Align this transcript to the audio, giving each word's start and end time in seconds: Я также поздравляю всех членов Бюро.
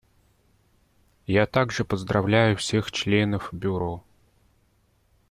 Я 1.27 1.45
также 1.45 1.85
поздравляю 1.85 2.57
всех 2.57 2.91
членов 2.91 3.49
Бюро. 3.53 4.03